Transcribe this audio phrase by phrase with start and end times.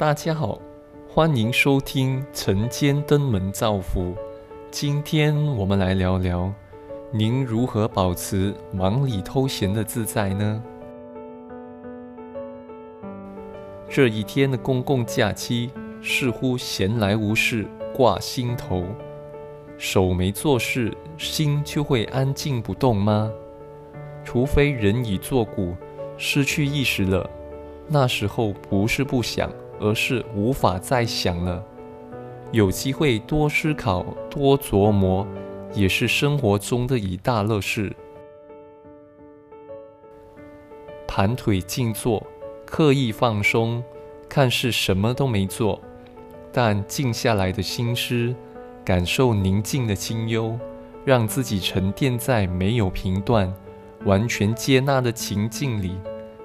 [0.00, 0.58] 大家好，
[1.06, 4.14] 欢迎收听晨间登门造福。
[4.70, 6.50] 今天我们来聊聊，
[7.12, 10.62] 您如何保持忙里偷闲的自在呢？
[13.90, 18.86] 这一天的公共假期，似乎闲来无事挂心头，
[19.76, 23.30] 手没做事，心就会安静不动吗？
[24.24, 25.76] 除非人已作古，
[26.16, 27.28] 失去意识了，
[27.86, 31.64] 那时候不是不想，而是无法再想了。
[32.52, 35.26] 有机会多思考、多琢磨，
[35.72, 37.94] 也是生活中的一大乐事。
[41.08, 42.24] 盘腿静坐，
[42.64, 43.82] 刻意放松，
[44.28, 45.80] 看似什么都没做，
[46.52, 48.34] 但静下来的心思，
[48.84, 50.58] 感受宁静的清幽，
[51.04, 53.52] 让自己沉淀在没有评断。
[54.06, 55.92] 完全接纳的情境里，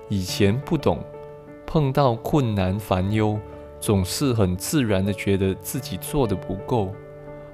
[0.09, 0.99] 以前不懂，
[1.75, 3.37] 碰到困难烦忧，
[3.81, 6.95] 总是很自然的觉得自己做的不够，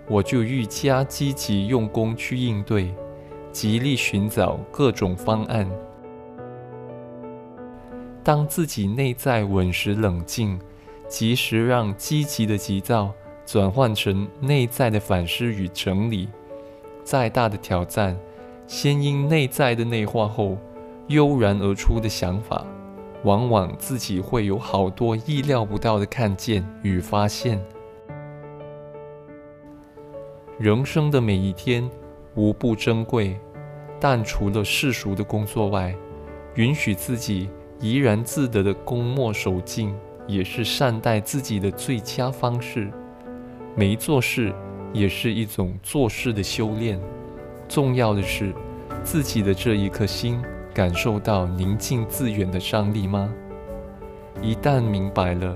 [0.08, 2.94] 我就愈加积极用功去应对，
[3.52, 5.68] 极力寻找各种方案。
[8.24, 10.60] 当自己内在稳实冷静，
[11.08, 13.12] 及时让积极的急躁
[13.44, 16.30] 转换成内在的反思与整理，
[17.04, 18.16] 再大的挑战。
[18.68, 20.60] 先因内在的内化后，
[21.08, 22.64] 悠然而出的想法，
[23.24, 27.64] 往往自己会有好多意料不到的看见与发现。
[30.58, 31.90] 人生的每一天
[32.36, 33.40] 无不珍贵，
[34.00, 35.96] 但除了世俗的工作外，
[36.56, 39.96] 允许自己怡然自得的功莫守静，
[40.28, 42.92] 也是善待自己的最佳方式。
[43.76, 44.54] 没做事
[44.94, 47.00] 也是一种做事的修炼。
[47.68, 48.54] 重要的是，
[49.04, 50.40] 自己的这一颗心
[50.74, 53.30] 感受到宁静致远的张力吗？
[54.42, 55.56] 一旦明白了，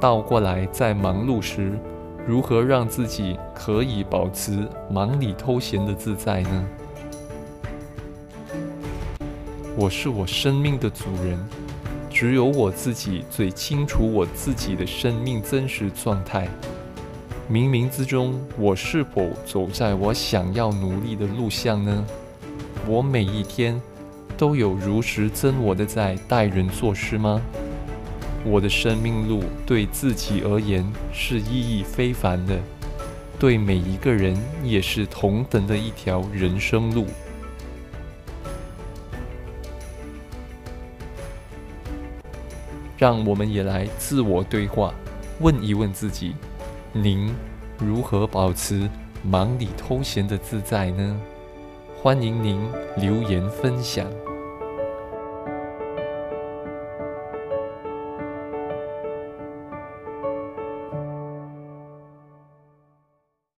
[0.00, 1.72] 倒过来在忙碌时，
[2.26, 6.64] 如何让自己可以保持忙里偷闲的自在呢？
[9.76, 11.36] 我是我生命的主人，
[12.08, 16.46] 只有我自己最清楚我自己的生命真实状态。
[17.50, 22.06] 冥冥之中，我是否走在我想要努力的路上呢？
[22.86, 23.80] 我每一天
[24.42, 27.40] 都有如实真我的在待人做事吗？
[28.44, 32.58] 我的生命路对自己而言是意义非凡的，
[33.38, 37.06] 对每一个人也是同等的一条人生路。
[42.98, 44.92] 让我们也来自我对话，
[45.38, 46.34] 问一问自己。
[46.92, 47.32] 您
[47.78, 48.90] 如何保持
[49.22, 51.16] 忙里偷闲的自在呢？
[52.02, 52.60] 欢迎您
[52.96, 54.04] 留言分享。